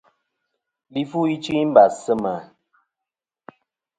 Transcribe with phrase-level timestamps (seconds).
[0.93, 2.33] Li fu ichɨ i mbàs sɨ mà.